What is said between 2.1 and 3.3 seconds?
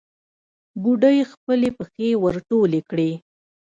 ور ټولې کړې.